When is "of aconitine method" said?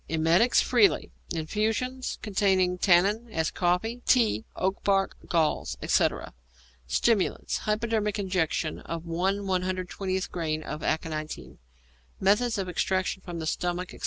10.63-12.57